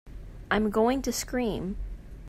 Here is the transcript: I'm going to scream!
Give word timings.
I'm 0.49 0.71
going 0.71 1.03
to 1.03 1.11
scream! 1.11 1.77